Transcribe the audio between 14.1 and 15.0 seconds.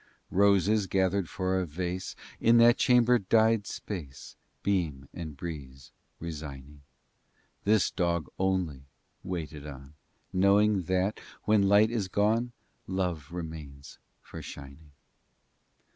for shining.